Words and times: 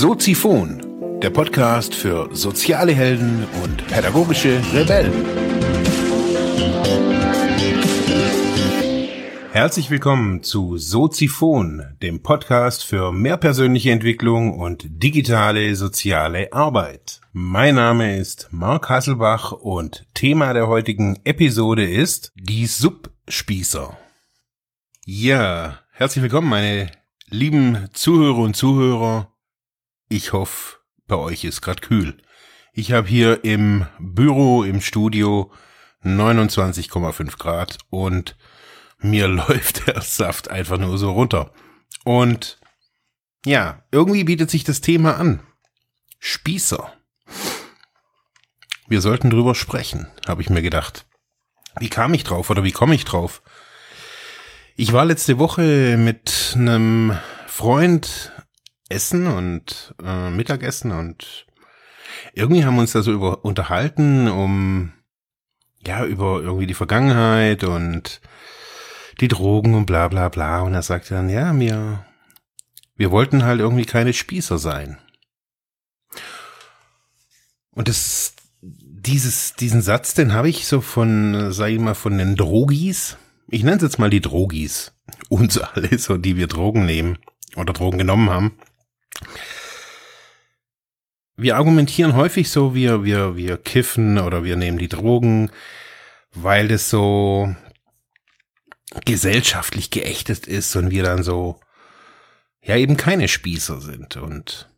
Soziphon, 0.00 0.80
der 1.20 1.30
Podcast 1.30 1.92
für 1.92 2.28
soziale 2.32 2.92
Helden 2.92 3.44
und 3.64 3.84
pädagogische 3.88 4.62
Rebellen. 4.72 5.12
Herzlich 9.50 9.90
willkommen 9.90 10.44
zu 10.44 10.76
Soziphon, 10.76 11.82
dem 12.00 12.22
Podcast 12.22 12.84
für 12.84 13.10
mehr 13.10 13.38
persönliche 13.38 13.90
Entwicklung 13.90 14.56
und 14.56 14.86
digitale 14.88 15.74
soziale 15.74 16.52
Arbeit. 16.52 17.20
Mein 17.32 17.74
Name 17.74 18.18
ist 18.18 18.50
Mark 18.52 18.88
Hasselbach 18.88 19.50
und 19.50 20.06
Thema 20.14 20.52
der 20.52 20.68
heutigen 20.68 21.18
Episode 21.24 21.84
ist 21.90 22.30
die 22.36 22.66
Subspießer. 22.66 23.98
Ja, 25.06 25.80
herzlich 25.90 26.22
willkommen, 26.22 26.48
meine 26.48 26.88
lieben 27.30 27.88
Zuhörer 27.94 28.38
und 28.38 28.54
Zuhörer 28.54 29.32
ich 30.08 30.32
hoffe, 30.32 30.78
bei 31.06 31.16
euch 31.16 31.44
ist 31.44 31.60
grad 31.60 31.82
kühl. 31.82 32.16
Ich 32.72 32.92
habe 32.92 33.08
hier 33.08 33.44
im 33.44 33.86
Büro, 33.98 34.62
im 34.62 34.80
Studio 34.80 35.52
29,5 36.04 37.38
Grad 37.38 37.78
und 37.90 38.36
mir 38.98 39.28
läuft 39.28 39.86
der 39.86 40.00
Saft 40.00 40.50
einfach 40.50 40.78
nur 40.78 40.98
so 40.98 41.12
runter. 41.12 41.52
Und 42.04 42.58
ja, 43.44 43.84
irgendwie 43.90 44.24
bietet 44.24 44.50
sich 44.50 44.64
das 44.64 44.80
Thema 44.80 45.16
an. 45.16 45.40
Spießer. 46.18 46.92
Wir 48.88 49.00
sollten 49.00 49.30
drüber 49.30 49.54
sprechen, 49.54 50.08
habe 50.26 50.42
ich 50.42 50.50
mir 50.50 50.62
gedacht. 50.62 51.06
Wie 51.78 51.90
kam 51.90 52.14
ich 52.14 52.24
drauf 52.24 52.50
oder 52.50 52.64
wie 52.64 52.72
komme 52.72 52.94
ich 52.94 53.04
drauf? 53.04 53.42
Ich 54.76 54.92
war 54.92 55.04
letzte 55.04 55.38
Woche 55.38 55.96
mit 55.98 56.54
einem 56.56 57.16
Freund 57.46 58.32
Essen 58.88 59.26
und 59.26 59.94
äh, 60.02 60.30
Mittagessen 60.30 60.92
und 60.92 61.46
irgendwie 62.34 62.64
haben 62.64 62.74
wir 62.76 62.82
uns 62.82 62.92
da 62.92 63.02
so 63.02 63.12
über 63.12 63.44
unterhalten, 63.44 64.28
um 64.28 64.92
ja, 65.86 66.04
über 66.04 66.40
irgendwie 66.40 66.66
die 66.66 66.74
Vergangenheit 66.74 67.64
und 67.64 68.20
die 69.20 69.28
Drogen 69.28 69.74
und 69.74 69.86
bla 69.86 70.08
bla 70.08 70.28
bla. 70.28 70.62
Und 70.62 70.74
er 70.74 70.82
sagte 70.82 71.14
dann, 71.14 71.28
ja, 71.28 71.58
wir, 71.58 72.04
wir 72.96 73.10
wollten 73.10 73.44
halt 73.44 73.60
irgendwie 73.60 73.84
keine 73.84 74.12
Spießer 74.12 74.58
sein. 74.58 74.98
Und 77.70 77.88
das, 77.88 78.34
dieses, 78.60 79.54
diesen 79.54 79.82
Satz, 79.82 80.14
den 80.14 80.32
habe 80.32 80.48
ich 80.48 80.66
so 80.66 80.80
von, 80.80 81.52
sag 81.52 81.70
ich 81.70 81.78
mal, 81.78 81.94
von 81.94 82.18
den 82.18 82.34
Drogis. 82.36 83.16
Ich 83.48 83.62
nenne 83.62 83.76
es 83.76 83.82
jetzt 83.82 83.98
mal 83.98 84.10
die 84.10 84.20
Drogis. 84.20 84.92
Uns 85.28 85.58
alle, 85.58 85.96
so 85.98 86.16
die 86.16 86.36
wir 86.36 86.48
Drogen 86.48 86.86
nehmen 86.86 87.18
oder 87.56 87.72
Drogen 87.72 87.98
genommen 87.98 88.30
haben 88.30 88.58
wir 91.38 91.56
argumentieren 91.56 92.16
häufig 92.16 92.50
so, 92.50 92.74
wir, 92.74 93.04
wir, 93.04 93.36
wir 93.36 93.56
kiffen 93.56 94.18
oder 94.18 94.42
wir 94.42 94.56
nehmen 94.56 94.76
die 94.76 94.88
Drogen, 94.88 95.50
weil 96.32 96.66
das 96.66 96.90
so 96.90 97.54
gesellschaftlich 99.04 99.90
geächtet 99.90 100.48
ist 100.48 100.74
und 100.74 100.90
wir 100.90 101.04
dann 101.04 101.22
so, 101.22 101.60
ja, 102.60 102.76
eben 102.76 102.96
keine 102.96 103.28
Spießer 103.28 103.80
sind. 103.80 104.16
Und 104.16 104.68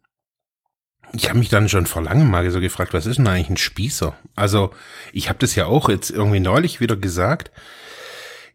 ich 1.14 1.30
habe 1.30 1.38
mich 1.38 1.48
dann 1.48 1.70
schon 1.70 1.86
vor 1.86 2.02
langem 2.02 2.30
mal 2.30 2.48
so 2.50 2.60
gefragt, 2.60 2.92
was 2.92 3.06
ist 3.06 3.16
denn 3.16 3.26
eigentlich 3.26 3.50
ein 3.50 3.56
Spießer? 3.56 4.14
Also 4.36 4.70
ich 5.14 5.30
habe 5.30 5.38
das 5.38 5.54
ja 5.54 5.64
auch 5.64 5.88
jetzt 5.88 6.10
irgendwie 6.10 6.40
neulich 6.40 6.80
wieder 6.80 6.96
gesagt 6.96 7.50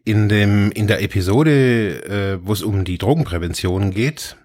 in 0.04 0.28
dem 0.28 0.70
in 0.70 0.86
der 0.86 1.02
Episode, 1.02 2.04
äh, 2.04 2.46
wo 2.46 2.52
es 2.52 2.62
um 2.62 2.84
die 2.84 2.98
Drogenprävention 2.98 3.90
geht 3.90 4.36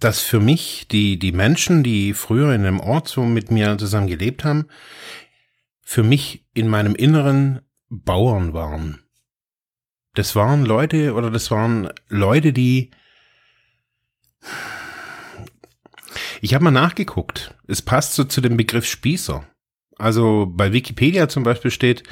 dass 0.00 0.20
für 0.20 0.40
mich 0.40 0.86
die, 0.88 1.18
die 1.18 1.32
Menschen, 1.32 1.82
die 1.82 2.14
früher 2.14 2.54
in 2.54 2.64
einem 2.64 2.80
Ort 2.80 3.08
so 3.08 3.24
mit 3.24 3.50
mir 3.50 3.76
zusammen 3.78 4.06
gelebt 4.06 4.44
haben, 4.44 4.66
für 5.82 6.02
mich 6.02 6.46
in 6.54 6.68
meinem 6.68 6.94
Inneren 6.94 7.60
Bauern 7.88 8.52
waren. 8.52 9.02
Das 10.14 10.36
waren 10.36 10.64
Leute 10.64 11.14
oder 11.14 11.30
das 11.30 11.50
waren 11.50 11.90
Leute, 12.08 12.52
die 12.52 12.90
ich 16.40 16.54
habe 16.54 16.64
mal 16.64 16.70
nachgeguckt. 16.70 17.54
Es 17.66 17.82
passt 17.82 18.14
so 18.14 18.24
zu 18.24 18.40
dem 18.40 18.56
Begriff 18.56 18.86
Spießer. 18.86 19.44
Also 19.96 20.46
bei 20.48 20.72
Wikipedia 20.72 21.28
zum 21.28 21.42
Beispiel 21.42 21.70
steht, 21.70 22.04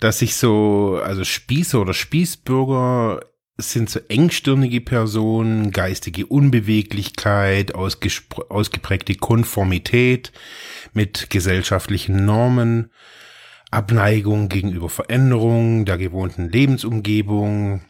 dass 0.00 0.18
sich 0.18 0.34
so, 0.34 1.00
also 1.02 1.24
Spießer 1.24 1.80
oder 1.80 1.94
Spießbürger 1.94 3.20
sind 3.58 3.88
so 3.88 4.00
engstirnige 4.08 4.80
Personen, 4.80 5.70
geistige 5.70 6.26
Unbeweglichkeit, 6.26 7.74
ausgeprägte 7.74 9.14
Konformität 9.14 10.32
mit 10.92 11.30
gesellschaftlichen 11.30 12.26
Normen, 12.26 12.90
Abneigung 13.70 14.48
gegenüber 14.48 14.88
Veränderungen 14.88 15.86
der 15.86 15.96
gewohnten 15.96 16.48
Lebensumgebung 16.50 17.82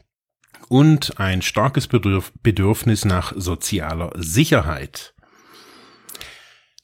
und 0.68 1.18
ein 1.18 1.42
starkes 1.42 1.88
Bedürfnis 1.88 3.04
nach 3.04 3.32
sozialer 3.36 4.12
Sicherheit. 4.16 5.15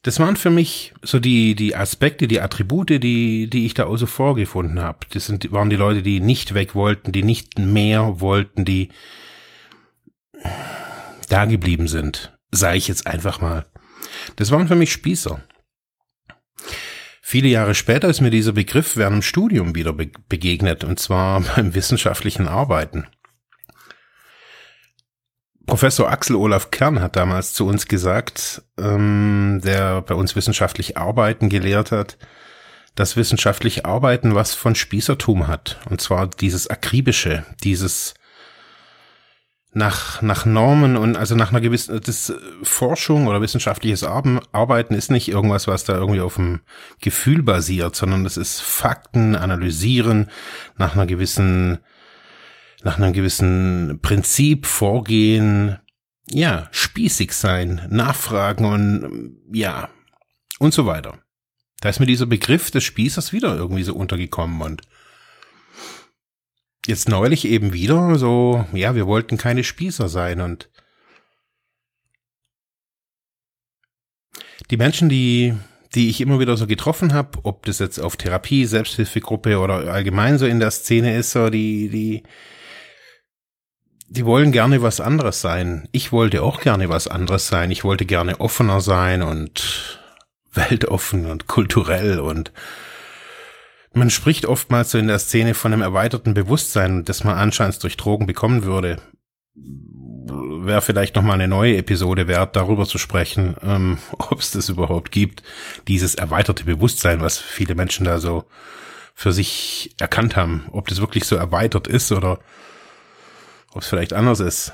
Das 0.02 0.18
waren 0.18 0.36
für 0.36 0.50
mich 0.50 0.92
so 1.02 1.20
die, 1.20 1.54
die 1.54 1.76
Aspekte, 1.76 2.26
die 2.26 2.40
Attribute, 2.40 2.90
die, 2.90 3.48
die 3.48 3.66
ich 3.66 3.74
da 3.74 3.84
außer 3.84 4.08
vorgefunden 4.08 4.80
habe. 4.80 4.98
Das 5.10 5.26
sind, 5.26 5.50
waren 5.52 5.70
die 5.70 5.76
Leute, 5.76 6.02
die 6.02 6.18
nicht 6.18 6.54
weg 6.54 6.74
wollten, 6.74 7.12
die 7.12 7.22
nicht 7.22 7.58
mehr 7.58 8.20
wollten, 8.20 8.64
die 8.64 8.88
da 11.28 11.44
geblieben 11.44 11.86
sind. 11.86 12.36
Sei 12.50 12.76
ich 12.76 12.88
jetzt 12.88 13.06
einfach 13.06 13.40
mal. 13.40 13.66
Das 14.36 14.50
waren 14.50 14.66
für 14.66 14.74
mich 14.74 14.92
Spießer. 14.92 15.40
Viele 17.20 17.48
Jahre 17.48 17.74
später 17.74 18.08
ist 18.08 18.20
mir 18.20 18.30
dieser 18.30 18.52
Begriff 18.52 18.96
während 18.96 19.14
dem 19.14 19.22
Studium 19.22 19.74
wieder 19.74 19.92
begegnet, 19.92 20.82
und 20.82 20.98
zwar 20.98 21.40
beim 21.56 21.74
wissenschaftlichen 21.74 22.48
Arbeiten. 22.48 23.06
Professor 25.72 26.10
Axel 26.10 26.36
Olaf 26.36 26.70
Kern 26.70 27.00
hat 27.00 27.16
damals 27.16 27.54
zu 27.54 27.66
uns 27.66 27.88
gesagt, 27.88 28.62
ähm, 28.78 29.62
der 29.64 30.02
bei 30.02 30.14
uns 30.14 30.36
wissenschaftlich 30.36 30.98
Arbeiten 30.98 31.48
gelehrt 31.48 31.92
hat, 31.92 32.18
dass 32.94 33.16
wissenschaftlich 33.16 33.86
Arbeiten 33.86 34.34
was 34.34 34.52
von 34.52 34.74
Spießertum 34.74 35.48
hat. 35.48 35.80
Und 35.88 36.02
zwar 36.02 36.26
dieses 36.26 36.66
akribische, 36.66 37.46
dieses 37.64 38.12
nach, 39.72 40.20
nach 40.20 40.44
Normen 40.44 40.98
und 40.98 41.16
also 41.16 41.36
nach 41.36 41.52
einer 41.52 41.62
gewissen, 41.62 41.98
das 42.04 42.34
Forschung 42.62 43.26
oder 43.26 43.40
wissenschaftliches 43.40 44.04
Arbeiten 44.04 44.92
ist 44.92 45.10
nicht 45.10 45.30
irgendwas, 45.30 45.68
was 45.68 45.84
da 45.84 45.94
irgendwie 45.94 46.20
auf 46.20 46.34
dem 46.34 46.60
Gefühl 47.00 47.42
basiert, 47.42 47.96
sondern 47.96 48.24
das 48.24 48.36
ist 48.36 48.60
Fakten, 48.60 49.36
analysieren 49.36 50.28
nach 50.76 50.94
einer 50.94 51.06
gewissen 51.06 51.78
nach 52.84 52.98
einem 52.98 53.12
gewissen 53.12 54.00
Prinzip 54.02 54.66
vorgehen, 54.66 55.78
ja, 56.28 56.68
spießig 56.72 57.32
sein, 57.32 57.86
nachfragen 57.90 58.64
und 58.64 59.36
ja, 59.52 59.88
und 60.58 60.74
so 60.74 60.86
weiter. 60.86 61.18
Da 61.80 61.88
ist 61.88 62.00
mir 62.00 62.06
dieser 62.06 62.26
Begriff 62.26 62.70
des 62.70 62.84
Spießers 62.84 63.32
wieder 63.32 63.56
irgendwie 63.56 63.82
so 63.82 63.94
untergekommen 63.94 64.60
und 64.62 64.82
jetzt 66.86 67.08
neulich 67.08 67.44
eben 67.44 67.72
wieder 67.72 68.18
so, 68.18 68.66
ja, 68.72 68.94
wir 68.94 69.06
wollten 69.06 69.36
keine 69.36 69.64
Spießer 69.64 70.08
sein 70.08 70.40
und 70.40 70.70
die 74.70 74.76
Menschen, 74.76 75.08
die 75.08 75.54
die 75.94 76.08
ich 76.08 76.22
immer 76.22 76.40
wieder 76.40 76.56
so 76.56 76.66
getroffen 76.66 77.12
habe, 77.12 77.40
ob 77.42 77.66
das 77.66 77.78
jetzt 77.78 77.98
auf 77.98 78.16
Therapie, 78.16 78.64
Selbsthilfegruppe 78.64 79.58
oder 79.58 79.92
allgemein 79.92 80.38
so 80.38 80.46
in 80.46 80.58
der 80.58 80.70
Szene 80.70 81.16
ist, 81.16 81.32
so 81.32 81.50
die 81.50 81.88
die 81.90 82.22
die 84.12 84.26
wollen 84.26 84.52
gerne 84.52 84.82
was 84.82 85.00
anderes 85.00 85.40
sein. 85.40 85.88
Ich 85.90 86.12
wollte 86.12 86.42
auch 86.42 86.60
gerne 86.60 86.90
was 86.90 87.08
anderes 87.08 87.48
sein. 87.48 87.70
Ich 87.70 87.82
wollte 87.82 88.04
gerne 88.04 88.40
offener 88.40 88.82
sein 88.82 89.22
und 89.22 90.00
weltoffen 90.52 91.30
und 91.30 91.46
kulturell 91.46 92.20
und 92.20 92.52
man 93.94 94.10
spricht 94.10 94.46
oftmals 94.46 94.90
so 94.90 94.98
in 94.98 95.08
der 95.08 95.18
Szene 95.18 95.54
von 95.54 95.72
einem 95.72 95.82
erweiterten 95.82 96.34
Bewusstsein, 96.34 97.04
das 97.04 97.24
man 97.24 97.36
anscheinend 97.36 97.82
durch 97.82 97.96
Drogen 97.96 98.26
bekommen 98.26 98.64
würde. 98.64 98.96
Wäre 99.54 100.80
vielleicht 100.80 101.14
nochmal 101.16 101.34
eine 101.34 101.48
neue 101.48 101.76
Episode 101.76 102.26
wert, 102.26 102.56
darüber 102.56 102.86
zu 102.86 102.96
sprechen, 102.98 103.54
ähm, 103.62 103.98
ob 104.12 104.40
es 104.40 104.50
das 104.50 104.68
überhaupt 104.68 105.10
gibt. 105.10 105.42
Dieses 105.88 106.14
erweiterte 106.14 106.64
Bewusstsein, 106.64 107.20
was 107.20 107.38
viele 107.38 107.74
Menschen 107.74 108.04
da 108.04 108.18
so 108.18 108.44
für 109.14 109.32
sich 109.32 109.94
erkannt 109.98 110.36
haben. 110.36 110.66
Ob 110.72 110.88
das 110.88 111.00
wirklich 111.00 111.24
so 111.24 111.36
erweitert 111.36 111.86
ist 111.86 112.12
oder 112.12 112.40
ob 113.72 113.82
es 113.82 113.88
vielleicht 113.88 114.12
anders 114.12 114.40
ist. 114.40 114.72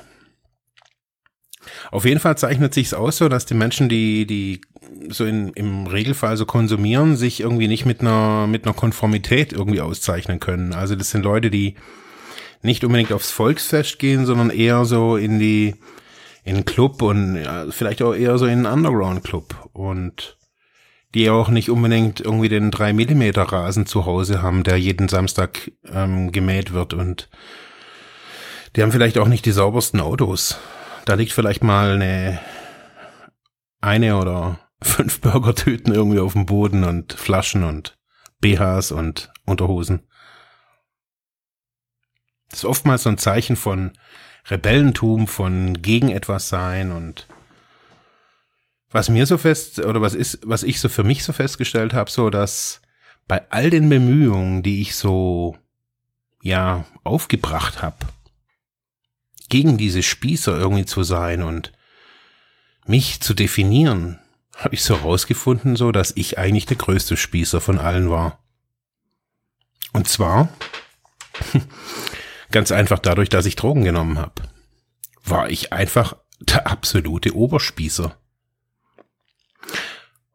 Auf 1.91 2.05
jeden 2.05 2.19
Fall 2.19 2.37
zeichnet 2.37 2.73
sich 2.73 2.87
es 2.87 2.93
aus 2.93 3.17
so, 3.17 3.29
dass 3.29 3.45
die 3.45 3.53
Menschen, 3.53 3.89
die, 3.89 4.25
die 4.25 4.61
so 5.09 5.25
in, 5.25 5.49
im 5.53 5.87
Regelfall 5.87 6.37
so 6.37 6.45
konsumieren, 6.45 7.15
sich 7.15 7.41
irgendwie 7.41 7.67
nicht 7.67 7.85
mit 7.85 8.01
einer, 8.01 8.47
mit 8.47 8.65
einer 8.65 8.73
Konformität 8.73 9.53
irgendwie 9.53 9.81
auszeichnen 9.81 10.39
können. 10.39 10.73
Also 10.73 10.95
das 10.95 11.11
sind 11.11 11.23
Leute, 11.23 11.49
die 11.49 11.75
nicht 12.61 12.83
unbedingt 12.83 13.11
aufs 13.11 13.31
Volksfest 13.31 13.99
gehen, 13.99 14.25
sondern 14.25 14.49
eher 14.49 14.85
so 14.85 15.15
in 15.15 15.39
die, 15.39 15.75
in 16.43 16.55
einen 16.55 16.65
Club 16.65 17.01
und 17.01 17.35
ja, 17.35 17.65
vielleicht 17.69 18.01
auch 18.01 18.13
eher 18.13 18.37
so 18.37 18.45
in 18.45 18.65
einen 18.65 18.65
Underground-Club 18.65 19.69
und 19.73 20.37
die 21.15 21.29
auch 21.29 21.49
nicht 21.49 21.69
unbedingt 21.69 22.19
irgendwie 22.19 22.49
den 22.49 22.71
3 22.71 22.93
Millimeter 22.93 23.43
Rasen 23.43 23.85
zu 23.85 24.05
Hause 24.05 24.41
haben, 24.41 24.63
der 24.63 24.77
jeden 24.77 25.07
Samstag 25.07 25.71
ähm, 25.91 26.31
gemäht 26.31 26.73
wird 26.73 26.93
und 26.93 27.29
die 28.75 28.83
haben 28.83 28.91
vielleicht 28.91 29.17
auch 29.17 29.27
nicht 29.27 29.45
die 29.45 29.51
saubersten 29.51 29.99
Autos. 29.99 30.57
Da 31.05 31.15
liegt 31.15 31.31
vielleicht 31.31 31.63
mal 31.63 31.93
eine 31.93 32.39
eine 33.81 34.17
oder 34.17 34.59
fünf 34.81 35.21
Burgertüten 35.21 35.93
irgendwie 35.93 36.19
auf 36.19 36.33
dem 36.33 36.45
Boden 36.45 36.83
und 36.83 37.13
Flaschen 37.13 37.63
und 37.63 37.97
BHs 38.41 38.91
und 38.91 39.31
Unterhosen. 39.45 40.07
Das 42.49 42.59
ist 42.59 42.65
oftmals 42.65 43.03
so 43.03 43.09
ein 43.09 43.17
Zeichen 43.17 43.55
von 43.55 43.91
Rebellentum, 44.49 45.27
von 45.27 45.81
gegen 45.81 46.09
etwas 46.09 46.49
sein 46.49 46.91
und 46.91 47.27
was 48.91 49.09
mir 49.09 49.27
so 49.27 49.37
fest 49.37 49.79
oder 49.79 50.01
was 50.01 50.15
ist, 50.15 50.39
was 50.43 50.63
ich 50.63 50.79
so 50.79 50.89
für 50.89 51.03
mich 51.03 51.23
so 51.23 51.31
festgestellt 51.31 51.93
habe, 51.93 52.09
so 52.09 52.31
dass 52.31 52.81
bei 53.27 53.47
all 53.51 53.69
den 53.69 53.87
Bemühungen, 53.87 54.63
die 54.63 54.81
ich 54.81 54.95
so 54.95 55.57
ja 56.41 56.85
aufgebracht 57.03 57.83
habe, 57.83 57.97
gegen 59.49 59.77
diese 59.77 60.03
Spießer 60.03 60.57
irgendwie 60.57 60.85
zu 60.85 61.03
sein 61.03 61.43
und 61.43 61.71
mich 62.85 63.19
zu 63.21 63.33
definieren, 63.33 64.19
habe 64.55 64.75
ich 64.75 64.83
so 64.83 64.95
rausgefunden, 64.95 65.75
so 65.75 65.91
dass 65.91 66.11
ich 66.15 66.37
eigentlich 66.37 66.65
der 66.65 66.77
größte 66.77 67.17
Spießer 67.17 67.61
von 67.61 67.79
allen 67.79 68.09
war. 68.09 68.39
Und 69.93 70.07
zwar 70.07 70.49
ganz 72.51 72.71
einfach 72.71 72.99
dadurch, 72.99 73.29
dass 73.29 73.45
ich 73.45 73.55
Drogen 73.55 73.83
genommen 73.83 74.17
habe. 74.17 74.43
War 75.23 75.49
ich 75.49 75.73
einfach 75.73 76.15
der 76.39 76.67
absolute 76.67 77.35
Oberspießer. 77.35 78.17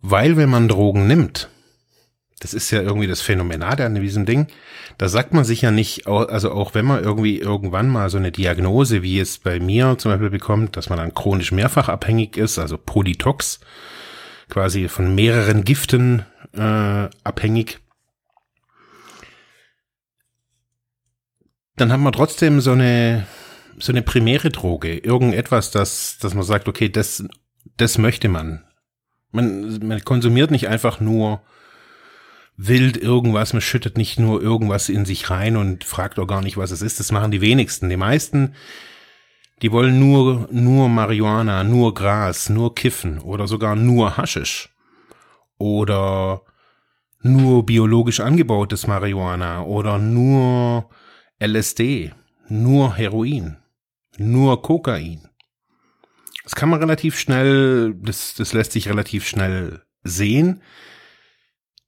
Weil 0.00 0.36
wenn 0.36 0.50
man 0.50 0.68
Drogen 0.68 1.06
nimmt, 1.06 1.48
das 2.44 2.52
ist 2.52 2.70
ja 2.70 2.82
irgendwie 2.82 3.06
das 3.06 3.22
Phänomenale 3.22 3.86
an 3.86 3.94
diesem 3.94 4.26
Ding, 4.26 4.48
da 4.98 5.08
sagt 5.08 5.32
man 5.32 5.44
sich 5.44 5.62
ja 5.62 5.70
nicht, 5.70 6.06
also 6.06 6.52
auch 6.52 6.74
wenn 6.74 6.84
man 6.84 7.02
irgendwie 7.02 7.38
irgendwann 7.38 7.88
mal 7.88 8.10
so 8.10 8.18
eine 8.18 8.32
Diagnose, 8.32 9.02
wie 9.02 9.18
es 9.18 9.38
bei 9.38 9.60
mir 9.60 9.96
zum 9.96 10.12
Beispiel 10.12 10.28
bekommt, 10.28 10.76
dass 10.76 10.90
man 10.90 10.98
dann 10.98 11.14
chronisch 11.14 11.52
mehrfach 11.52 11.88
abhängig 11.88 12.36
ist, 12.36 12.58
also 12.58 12.76
Polytox, 12.76 13.60
quasi 14.50 14.88
von 14.88 15.14
mehreren 15.14 15.64
Giften 15.64 16.26
äh, 16.52 17.08
abhängig, 17.24 17.78
dann 21.76 21.90
hat 21.90 22.00
man 22.00 22.12
trotzdem 22.12 22.60
so 22.60 22.72
eine 22.72 23.26
so 23.78 23.90
eine 23.90 24.02
primäre 24.02 24.50
Droge, 24.50 24.98
irgendetwas, 24.98 25.70
das, 25.70 26.18
dass 26.20 26.34
man 26.34 26.44
sagt, 26.44 26.68
okay, 26.68 26.90
das, 26.90 27.24
das 27.78 27.96
möchte 27.96 28.28
man. 28.28 28.62
Man, 29.32 29.78
man 29.84 30.04
konsumiert 30.04 30.52
nicht 30.52 30.68
einfach 30.68 31.00
nur 31.00 31.42
wild 32.56 32.96
irgendwas, 32.96 33.52
man 33.52 33.62
schüttet 33.62 33.98
nicht 33.98 34.18
nur 34.18 34.40
irgendwas 34.40 34.88
in 34.88 35.04
sich 35.04 35.30
rein 35.30 35.56
und 35.56 35.84
fragt 35.84 36.18
auch 36.18 36.26
gar 36.26 36.42
nicht, 36.42 36.56
was 36.56 36.70
es 36.70 36.82
ist. 36.82 37.00
Das 37.00 37.12
machen 37.12 37.30
die 37.30 37.40
wenigsten. 37.40 37.88
Die 37.88 37.96
meisten, 37.96 38.54
die 39.62 39.72
wollen 39.72 39.98
nur, 39.98 40.48
nur 40.50 40.88
Marihuana, 40.88 41.64
nur 41.64 41.94
Gras, 41.94 42.48
nur 42.48 42.74
Kiffen 42.74 43.18
oder 43.20 43.46
sogar 43.46 43.76
nur 43.76 44.16
Haschisch 44.16 44.70
oder 45.58 46.42
nur 47.22 47.64
biologisch 47.64 48.20
angebautes 48.20 48.86
Marihuana 48.86 49.62
oder 49.62 49.98
nur 49.98 50.90
LSD, 51.40 52.12
nur 52.48 52.94
Heroin, 52.94 53.56
nur 54.18 54.62
Kokain. 54.62 55.28
Das 56.44 56.54
kann 56.54 56.68
man 56.68 56.80
relativ 56.80 57.18
schnell, 57.18 57.94
das, 57.94 58.34
das 58.34 58.52
lässt 58.52 58.72
sich 58.72 58.88
relativ 58.88 59.26
schnell 59.26 59.80
sehen, 60.02 60.60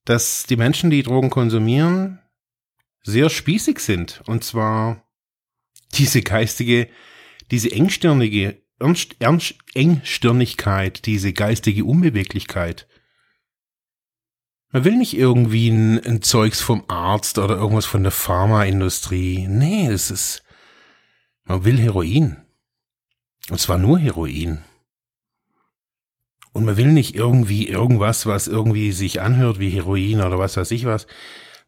dass 0.07 0.45
die 0.45 0.57
Menschen, 0.57 0.89
die 0.89 1.03
Drogen 1.03 1.29
konsumieren, 1.29 2.21
sehr 3.03 3.29
spießig 3.29 3.81
sind. 3.81 4.23
Und 4.27 4.43
zwar 4.43 5.05
diese 5.93 6.23
geistige, 6.23 6.89
diese 7.51 7.71
engstirnige 7.71 8.63
Ernst, 8.79 9.17
Ernst, 9.19 9.55
Engstirnigkeit, 9.75 11.07
diese 11.07 11.33
geistige 11.33 11.85
Unbeweglichkeit. 11.85 12.87
Man 14.71 14.85
will 14.85 14.97
nicht 14.97 15.17
irgendwie 15.17 15.69
ein, 15.69 16.05
ein 16.05 16.23
Zeugs 16.23 16.61
vom 16.61 16.85
Arzt 16.89 17.39
oder 17.39 17.57
irgendwas 17.57 17.87
von 17.87 18.03
der 18.03 18.13
Pharmaindustrie. 18.13 19.47
Nee, 19.49 19.89
es 19.89 20.11
ist, 20.11 20.43
man 21.45 21.65
will 21.65 21.79
Heroin. 21.79 22.37
Und 23.49 23.61
zwar 23.61 23.79
nur 23.79 23.99
Heroin. 23.99 24.63
Und 26.57 26.65
man 26.65 26.79
will 26.79 26.91
nicht 26.91 27.15
irgendwie 27.15 27.69
irgendwas, 27.69 28.25
was 28.25 28.47
irgendwie 28.47 28.91
sich 28.91 29.21
anhört 29.21 29.59
wie 29.59 29.69
Heroin 29.69 30.23
oder 30.23 30.39
was 30.39 30.57
weiß 30.57 30.71
ich 30.71 30.87
was. 30.87 31.07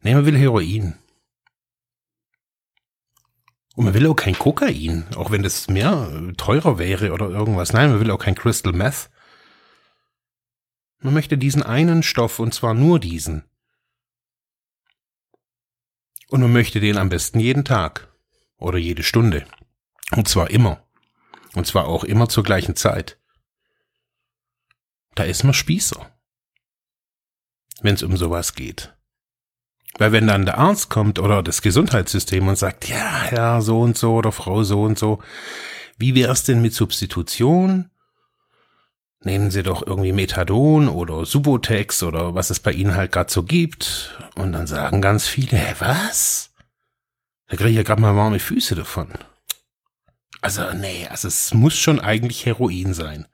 Nee, 0.01 0.15
man 0.15 0.25
will 0.25 0.35
Heroin. 0.35 0.95
Und 3.75 3.85
man 3.85 3.93
will 3.93 4.07
auch 4.07 4.15
kein 4.15 4.33
Kokain, 4.33 5.05
auch 5.15 5.29
wenn 5.29 5.43
das 5.43 5.67
mehr 5.67 6.33
teurer 6.37 6.79
wäre 6.79 7.11
oder 7.11 7.29
irgendwas. 7.29 7.71
Nein, 7.71 7.91
man 7.91 7.99
will 7.99 8.09
auch 8.09 8.17
kein 8.17 8.33
Crystal 8.33 8.73
Meth. 8.73 9.11
Man 11.01 11.13
möchte 11.13 11.37
diesen 11.37 11.61
einen 11.61 12.01
Stoff 12.01 12.39
und 12.39 12.55
zwar 12.55 12.73
nur 12.73 12.99
diesen. 12.99 13.43
Und 16.29 16.41
man 16.41 16.51
möchte 16.51 16.79
den 16.79 16.97
am 16.97 17.09
besten 17.09 17.39
jeden 17.39 17.63
Tag 17.63 18.11
oder 18.57 18.79
jede 18.79 19.03
Stunde. 19.03 19.45
Und 20.15 20.27
zwar 20.27 20.49
immer. 20.49 20.83
Und 21.53 21.67
zwar 21.67 21.87
auch 21.87 22.03
immer 22.03 22.27
zur 22.27 22.43
gleichen 22.43 22.75
Zeit. 22.75 23.18
Da 25.15 25.23
ist 25.23 25.43
man 25.43 25.53
Spießer. 25.53 26.09
Wenn 27.81 27.95
es 27.95 28.03
um 28.03 28.17
sowas 28.17 28.55
geht. 28.55 28.93
Weil 29.97 30.11
wenn 30.11 30.27
dann 30.27 30.45
der 30.45 30.57
Arzt 30.57 30.89
kommt 30.89 31.19
oder 31.19 31.41
das 31.43 31.61
Gesundheitssystem 31.61 32.47
und 32.47 32.57
sagt, 32.57 32.87
ja, 32.87 33.29
ja, 33.31 33.61
so 33.61 33.81
und 33.81 33.97
so 33.97 34.13
oder 34.13 34.31
Frau 34.31 34.63
so 34.63 34.83
und 34.83 34.99
so, 34.99 35.21
wie 35.97 36.15
wär's 36.15 36.43
denn 36.43 36.61
mit 36.61 36.73
Substitution? 36.73 37.89
nehmen 39.21 39.51
Sie 39.51 39.63
doch 39.63 39.85
irgendwie 39.85 40.11
Methadon 40.11 40.87
oder 40.87 41.25
Subotex 41.25 42.03
oder 42.03 42.35
was 42.35 42.49
es 42.49 42.59
bei 42.59 42.71
Ihnen 42.71 42.95
halt 42.95 43.11
gerade 43.11 43.31
so 43.31 43.43
gibt. 43.43 44.17
Und 44.35 44.53
dann 44.53 44.67
sagen 44.67 45.01
ganz 45.01 45.27
viele, 45.27 45.57
hä, 45.57 45.75
was? 45.79 46.51
Da 47.47 47.57
kriege 47.57 47.71
ich 47.71 47.75
ja 47.75 47.83
gerade 47.83 48.01
mal 48.01 48.15
warme 48.15 48.39
Füße 48.39 48.75
davon. 48.75 49.09
Also, 50.41 50.71
nee, 50.73 51.07
also 51.09 51.27
es 51.27 51.53
muss 51.53 51.77
schon 51.77 51.99
eigentlich 51.99 52.45
Heroin 52.45 52.93
sein. 52.93 53.27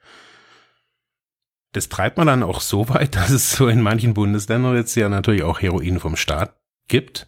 Das 1.76 1.90
treibt 1.90 2.18
man 2.18 2.28
dann 2.28 2.42
auch 2.42 2.62
so 2.62 2.88
weit, 2.88 3.16
dass 3.18 3.32
es 3.32 3.52
so 3.52 3.68
in 3.68 3.82
manchen 3.82 4.14
Bundesländern 4.14 4.78
jetzt 4.78 4.96
ja 4.96 5.10
natürlich 5.10 5.44
auch 5.44 5.62
Heroin 5.62 6.00
vom 6.00 6.16
Staat 6.16 6.56
gibt. 6.88 7.28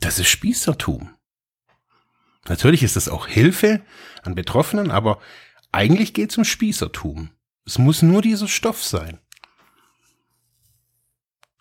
Das 0.00 0.18
ist 0.18 0.28
Spießertum. 0.28 1.10
Natürlich 2.48 2.82
ist 2.82 2.96
das 2.96 3.08
auch 3.08 3.28
Hilfe 3.28 3.82
an 4.22 4.34
Betroffenen, 4.34 4.90
aber 4.90 5.20
eigentlich 5.70 6.12
geht 6.12 6.30
es 6.30 6.38
um 6.38 6.44
Spießertum. 6.44 7.30
Es 7.64 7.78
muss 7.78 8.02
nur 8.02 8.20
dieser 8.20 8.48
Stoff 8.48 8.82
sein. 8.82 9.20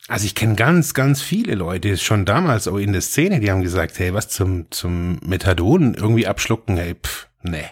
Also 0.07 0.25
ich 0.25 0.33
kenne 0.33 0.55
ganz, 0.55 0.95
ganz 0.95 1.21
viele 1.21 1.53
Leute, 1.53 1.97
schon 1.97 2.25
damals 2.25 2.67
auch 2.67 2.77
in 2.77 2.93
der 2.93 3.01
Szene, 3.01 3.39
die 3.39 3.51
haben 3.51 3.61
gesagt, 3.61 3.97
hey, 3.99 4.13
was 4.13 4.29
zum, 4.29 4.71
zum 4.71 5.19
Methadon 5.21 5.93
irgendwie 5.93 6.27
abschlucken, 6.27 6.77
hey, 6.77 6.95
pff, 6.95 7.27
nee. 7.43 7.69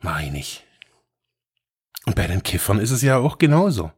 Mach 0.00 0.20
ich 0.22 0.32
nicht. 0.32 0.66
Und 2.10 2.16
bei 2.16 2.26
den 2.26 2.42
Kiffern 2.42 2.80
ist 2.80 2.90
es 2.90 3.02
ja 3.02 3.18
auch 3.18 3.38
genauso. 3.38 3.92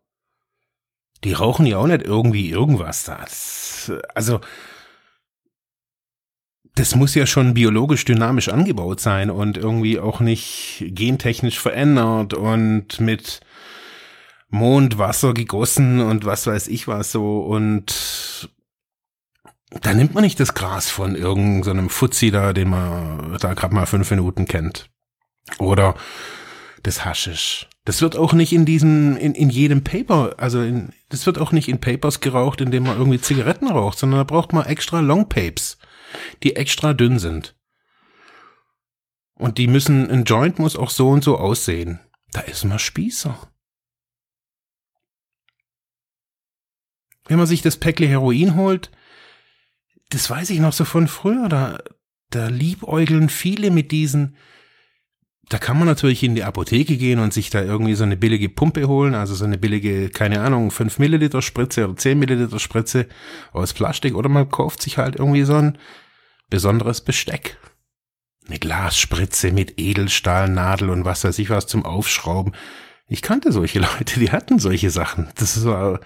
Die 1.25 1.33
rauchen 1.33 1.65
ja 1.65 1.79
auch 1.79 1.87
nicht 1.87 2.03
irgendwie 2.03 2.51
irgendwas 2.51 3.05
da. 3.05 3.25
also, 4.15 4.43
das 6.75 6.95
muss 6.95 7.15
ja 7.15 7.25
schon 7.25 7.55
biologisch 7.55 8.05
dynamisch 8.05 8.51
angebaut 8.51 9.01
sein 9.01 9.31
und 9.31 9.57
irgendwie 9.57 9.99
auch 9.99 10.21
nicht 10.21 10.85
gentechnisch 10.89 11.59
verändert 11.59 12.35
und 12.35 13.01
mit 13.01 13.41
Mondwasser 14.51 15.33
gegossen 15.33 16.01
und 16.01 16.27
was 16.27 16.47
weiß 16.47 16.69
ich 16.69 16.87
was 16.89 17.13
so 17.13 17.41
und 17.41 18.51
da 19.81 19.95
nimmt 19.95 20.13
man 20.13 20.23
nicht 20.23 20.39
das 20.39 20.53
Gras 20.53 20.91
von 20.91 21.17
irgendeinem 21.17 21.89
Fuzzi 21.89 22.31
da, 22.31 22.53
den 22.53 22.69
man 22.69 23.39
da 23.41 23.55
gerade 23.55 23.75
mal 23.75 23.87
fünf 23.87 24.11
Minuten 24.11 24.45
kennt. 24.45 24.91
Oder 25.59 25.95
das 26.83 27.05
Haschisch. 27.05 27.69
Das 27.85 28.01
wird 28.01 28.17
auch 28.17 28.33
nicht 28.33 28.53
in 28.53 28.65
diesem, 28.65 29.17
in, 29.17 29.35
in 29.35 29.51
jedem 29.51 29.83
Paper, 29.83 30.35
also 30.39 30.63
in, 30.63 30.93
das 31.09 31.27
wird 31.27 31.39
auch 31.39 31.53
nicht 31.53 31.69
in 31.69 31.81
Papers 31.81 32.21
geraucht, 32.21 32.61
indem 32.61 32.85
man 32.85 32.97
irgendwie 32.97 33.21
Zigaretten 33.21 33.69
raucht, 33.69 33.99
sondern 33.99 34.19
da 34.19 34.25
braucht 34.25 34.53
man 34.53 34.67
extra 34.67 35.01
Long 35.01 35.29
Papes 35.29 35.79
die 36.43 36.57
extra 36.57 36.95
dünn 36.95 37.19
sind. 37.19 37.57
Und 39.35 39.59
die 39.59 39.67
müssen, 39.67 40.11
ein 40.11 40.25
Joint 40.25 40.59
muss 40.59 40.77
auch 40.77 40.91
so 40.91 41.11
und 41.11 41.25
so 41.25 41.39
aussehen. 41.39 42.01
Da 42.33 42.41
ist 42.41 42.65
man 42.65 42.79
Spießer. 42.79 43.51
Wenn 47.27 47.39
man 47.39 47.47
sich 47.47 47.63
das 47.63 47.77
Päckle 47.77 48.07
Heroin 48.07 48.57
holt, 48.57 48.91
das 50.11 50.29
weiß 50.29 50.51
ich 50.51 50.61
noch 50.61 50.73
so 50.73 50.85
von 50.85 51.09
früher, 51.09 51.49
da, 51.49 51.83
da 52.31 52.49
liebäugeln 52.49 53.29
viele 53.29 53.71
mit 53.71 53.91
diesen, 53.91 54.37
da 55.49 55.59
kann 55.59 55.79
man 55.79 55.87
natürlich 55.87 56.23
in 56.23 56.35
die 56.35 56.45
Apotheke 56.45 56.97
gehen 56.97 57.19
und 57.19 57.33
sich 57.33 57.51
da 57.51 57.63
irgendwie 57.63 57.95
so 57.95 58.05
eine 58.05 58.17
billige 58.17 58.49
Pumpe 58.49 58.87
holen, 58.89 59.15
also 59.15 59.35
so 59.35 59.45
eine 59.45 59.59
billige, 59.59 60.09
keine 60.09 60.41
Ahnung, 60.41 60.71
5 60.71 60.99
Milliliter 60.99 61.43
Spritze 61.43 61.85
oder 61.85 61.97
10 61.97 62.19
Milliliter 62.19 62.59
Spritze 62.59 63.07
aus 63.53 63.73
Plastik 63.73 64.15
oder 64.15 64.29
man 64.29 64.49
kauft 64.49 64.83
sich 64.83 64.99
halt 64.99 65.17
irgendwie 65.17 65.43
so 65.43 65.55
ein 65.55 65.79
besonderes 66.49 67.01
Besteck. 67.01 67.59
Eine 68.49 68.59
Glasspritze 68.59 69.53
mit 69.53 69.79
Edelstahlnadel 69.79 70.91
und 70.91 71.05
was 71.05 71.25
weiß 71.25 71.39
ich 71.39 71.51
was 71.51 71.67
zum 71.67 71.85
Aufschrauben. 71.85 72.55
Ich 73.09 73.23
kannte 73.23 73.53
solche 73.53 73.79
Leute, 73.99 74.21
die 74.21 74.31
hatten 74.31 74.59
solche 74.59 74.91
Sachen. 74.91 75.29
Das 75.37 75.65
war, 75.65 76.01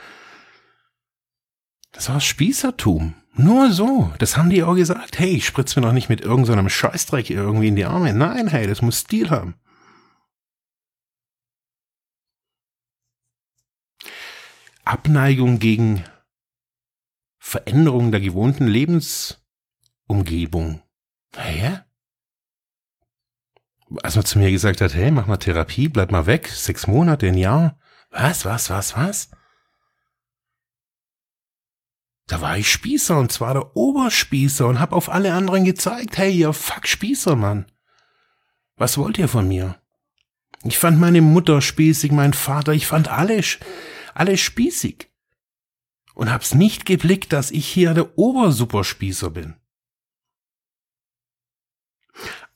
das 1.96 2.08
war 2.10 2.20
Spießertum. 2.20 3.14
Nur 3.32 3.72
so. 3.72 4.12
Das 4.18 4.36
haben 4.36 4.50
die 4.50 4.62
auch 4.62 4.74
gesagt. 4.74 5.18
Hey, 5.18 5.36
ich 5.36 5.46
spritz 5.46 5.76
mir 5.76 5.82
doch 5.82 5.92
nicht 5.92 6.10
mit 6.10 6.20
irgendeinem 6.20 6.66
so 6.66 6.70
Scheißdreck 6.70 7.30
irgendwie 7.30 7.68
in 7.68 7.76
die 7.76 7.86
Arme. 7.86 8.12
Nein, 8.12 8.48
hey, 8.48 8.66
das 8.66 8.82
muss 8.82 8.98
Stil 9.00 9.30
haben. 9.30 9.54
Abneigung 14.84 15.58
gegen 15.58 16.04
Veränderung 17.38 18.10
der 18.10 18.20
gewohnten 18.20 18.66
Lebensumgebung. 18.66 20.82
Hä? 21.34 21.80
Als 24.02 24.16
man 24.16 24.26
zu 24.26 24.38
mir 24.38 24.50
gesagt 24.50 24.82
hat, 24.82 24.94
hey, 24.94 25.10
mach 25.10 25.26
mal 25.26 25.38
Therapie, 25.38 25.88
bleib 25.88 26.10
mal 26.10 26.26
weg, 26.26 26.48
sechs 26.48 26.86
Monate, 26.86 27.28
ein 27.28 27.38
Jahr. 27.38 27.78
Was, 28.10 28.44
was, 28.44 28.68
was, 28.68 28.94
was? 28.96 29.30
Da 32.26 32.40
war 32.40 32.58
ich 32.58 32.70
Spießer 32.70 33.18
und 33.18 33.30
zwar 33.30 33.54
der 33.54 33.76
Oberspießer 33.76 34.66
und 34.66 34.80
hab 34.80 34.92
auf 34.92 35.08
alle 35.08 35.32
anderen 35.32 35.64
gezeigt, 35.64 36.18
hey, 36.18 36.32
ihr 36.32 36.52
fuck 36.52 36.88
Spießer, 36.88 37.36
Mann. 37.36 37.66
Was 38.76 38.98
wollt 38.98 39.16
ihr 39.18 39.28
von 39.28 39.46
mir? 39.46 39.80
Ich 40.64 40.78
fand 40.78 40.98
meine 40.98 41.20
Mutter 41.20 41.62
spießig, 41.62 42.10
mein 42.10 42.32
Vater, 42.32 42.72
ich 42.72 42.86
fand 42.86 43.08
alle, 43.08 43.40
alle 44.14 44.36
spießig. 44.36 45.08
Und 46.14 46.32
hab's 46.32 46.54
nicht 46.54 46.86
geblickt, 46.86 47.32
dass 47.32 47.50
ich 47.50 47.66
hier 47.68 47.94
der 47.94 48.18
Obersuperspießer 48.18 49.30
bin. 49.30 49.54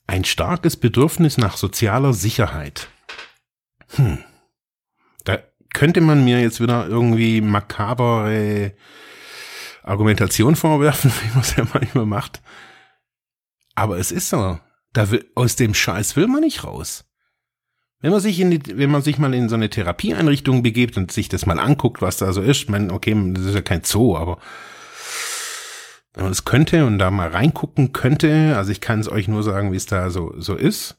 Ein 0.07 0.25
starkes 0.25 0.75
Bedürfnis 0.75 1.37
nach 1.37 1.55
sozialer 1.55 2.13
Sicherheit. 2.13 2.89
Hm. 3.95 4.23
Da 5.23 5.37
könnte 5.73 6.01
man 6.01 6.25
mir 6.25 6.41
jetzt 6.41 6.59
wieder 6.59 6.87
irgendwie 6.87 7.39
makabere 7.39 8.75
Argumentation 9.83 10.55
vorwerfen, 10.55 11.11
wie 11.23 11.29
man 11.29 11.41
es 11.41 11.55
ja 11.55 11.65
manchmal 11.73 12.05
macht. 12.05 12.41
Aber 13.75 13.97
es 13.97 14.11
ist 14.11 14.29
so. 14.29 14.59
Da 14.93 15.09
will, 15.09 15.25
aus 15.35 15.55
dem 15.55 15.73
Scheiß 15.73 16.15
will 16.15 16.27
man 16.27 16.41
nicht 16.41 16.63
raus. 16.63 17.05
Wenn 18.01 18.11
man 18.11 18.19
sich 18.19 18.39
in 18.39 18.51
die, 18.51 18.77
wenn 18.77 18.89
man 18.89 19.03
sich 19.03 19.19
mal 19.19 19.33
in 19.33 19.47
so 19.47 19.55
eine 19.55 19.69
Therapieeinrichtung 19.69 20.63
begibt 20.63 20.97
und 20.97 21.11
sich 21.11 21.29
das 21.29 21.45
mal 21.45 21.59
anguckt, 21.59 22.01
was 22.01 22.17
da 22.17 22.33
so 22.33 22.41
ist, 22.41 22.69
man, 22.69 22.91
okay, 22.91 23.15
das 23.33 23.45
ist 23.45 23.55
ja 23.55 23.61
kein 23.61 23.83
Zoo, 23.83 24.17
aber 24.17 24.39
wenn 26.13 26.23
man 26.23 26.31
das 26.31 26.43
könnte 26.43 26.85
und 26.85 26.97
da 26.97 27.11
mal 27.11 27.29
reingucken 27.29 27.93
könnte, 27.93 28.57
also 28.57 28.71
ich 28.71 28.81
kann 28.81 28.99
es 28.99 29.09
euch 29.09 29.27
nur 29.27 29.43
sagen, 29.43 29.71
wie 29.71 29.77
es 29.77 29.85
da 29.85 30.09
so, 30.09 30.33
so 30.37 30.55
ist, 30.55 30.97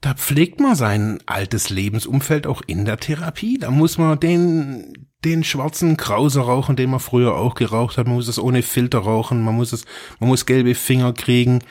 da 0.00 0.14
pflegt 0.14 0.60
man 0.60 0.76
sein 0.76 1.18
altes 1.26 1.70
Lebensumfeld 1.70 2.46
auch 2.46 2.62
in 2.66 2.84
der 2.84 2.98
Therapie. 2.98 3.58
Da 3.58 3.70
muss 3.70 3.98
man 3.98 4.20
den, 4.20 5.07
den 5.24 5.44
schwarzen 5.44 5.96
Krauser 5.96 6.42
rauchen, 6.42 6.76
den 6.76 6.90
man 6.90 7.00
früher 7.00 7.34
auch 7.34 7.54
geraucht 7.54 7.98
hat. 7.98 8.06
Man 8.06 8.16
muss 8.16 8.28
es 8.28 8.38
ohne 8.38 8.62
Filter 8.62 8.98
rauchen. 8.98 9.42
Man 9.42 9.56
muss 9.56 9.72
es, 9.72 9.84
man 10.20 10.28
muss 10.28 10.46
gelbe 10.46 10.74
Finger 10.74 11.12
kriegen. 11.12 11.64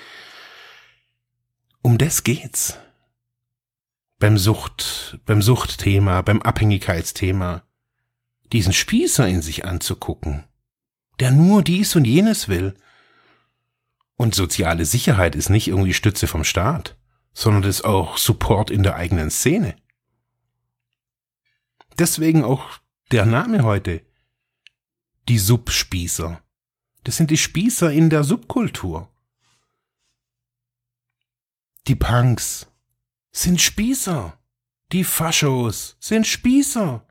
Um 1.82 1.98
das 1.98 2.24
geht's. 2.24 2.78
Beim 4.20 4.38
Sucht, 4.38 5.20
beim 5.26 5.42
Suchtthema, 5.42 6.22
beim 6.22 6.42
Abhängigkeitsthema. 6.42 7.64
Diesen 8.52 8.74
Spießer 8.74 9.28
in 9.28 9.42
sich 9.42 9.66
anzugucken, 9.66 10.46
der 11.20 11.32
nur 11.32 11.62
dies 11.62 11.96
und 11.96 12.06
jenes 12.06 12.48
will. 12.48 12.76
Und 14.16 14.34
soziale 14.34 14.86
Sicherheit 14.86 15.36
ist 15.36 15.50
nicht 15.50 15.68
irgendwie 15.68 15.94
Stütze 15.94 16.28
vom 16.28 16.44
Staat 16.44 16.98
sondern 17.38 17.62
das 17.62 17.78
ist 17.78 17.86
auch 17.86 18.18
Support 18.18 18.72
in 18.72 18.82
der 18.82 18.96
eigenen 18.96 19.30
Szene. 19.30 19.76
Deswegen 22.00 22.44
auch 22.44 22.80
der 23.12 23.26
Name 23.26 23.64
heute. 23.64 24.02
Die 25.30 25.38
Subspießer. 25.38 26.42
Das 27.04 27.18
sind 27.18 27.32
die 27.32 27.38
Spießer 27.38 27.92
in 27.92 28.10
der 28.10 28.24
Subkultur. 28.24 29.10
Die 31.88 31.96
Punks 31.96 32.68
sind 33.32 33.62
Spießer. 33.62 34.38
Die 34.92 35.04
Faschos 35.04 35.96
sind 36.00 36.28
Spießer. 36.28 37.06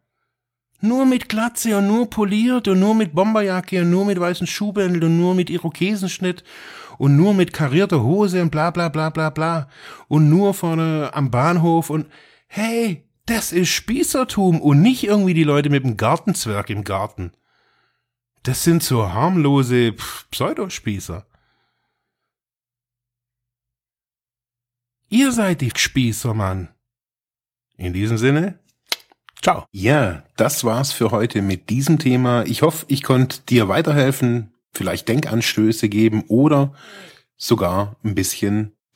Nur 0.83 1.07
mit 1.07 1.31
Glatze 1.31 1.79
und 1.79 1.87
nur 1.87 2.11
poliert 2.11 2.69
und 2.69 2.81
nur 2.81 2.95
mit 2.95 3.15
Bomberjacke 3.15 3.81
und 3.81 3.91
nur 3.91 4.05
mit 4.05 4.21
weißen 4.21 4.47
Schuhbändel 4.47 5.05
und 5.05 5.19
nur 5.19 5.35
mit 5.35 5.49
Irokesenschnitt 5.49 6.45
und 6.99 7.17
nur 7.17 7.33
mit 7.33 7.55
karierter 7.55 8.03
Hose 8.03 8.43
und 8.43 8.51
bla 8.51 8.71
bla 8.71 8.91
bla 8.91 9.09
bla 9.09 9.31
bla 9.31 9.69
und 10.09 10.29
nur 10.29 10.53
vorne 10.53 11.11
am 11.15 11.31
Bahnhof 11.31 11.89
und 11.89 12.07
hey, 12.49 13.06
das 13.27 13.53
ist 13.53 13.69
Spießertum 13.71 14.61
und 14.61 14.81
nicht 14.81 15.05
irgendwie 15.05 15.35
die 15.35 15.45
Leute 15.45 15.69
mit 15.69 15.85
dem 15.85 15.97
Gartenzwerg 15.97 16.71
im 16.71 16.85
Garten. 16.85 17.33
Das 18.45 18.63
sind 18.63 18.83
so 18.85 19.13
harmlose 19.13 19.93
Pseudospießer. 20.31 21.27
Ihr 25.09 25.33
seid 25.33 25.61
die 25.61 25.73
Spießer, 25.75 26.35
Mann. 26.35 26.69
In 27.77 27.93
diesem 27.93 28.17
Sinne, 28.17 28.61
ciao. 29.43 29.67
Ja, 29.73 30.23
das 30.37 30.63
war's 30.63 30.93
für 30.93 31.11
heute 31.11 31.43
mit 31.43 31.69
diesem 31.69 31.99
Thema. 31.99 32.45
Ich 32.47 32.63
hoffe, 32.63 32.87
ich 32.89 33.03
konnte 33.03 33.41
dir 33.43 33.69
weiterhelfen, 33.69 34.55
vielleicht 34.73 35.09
Denkanstöße 35.09 35.89
geben 35.89 36.25
oder 36.29 36.73
sogar 37.37 37.97
ein 38.05 38.15
bisschen 38.15 38.76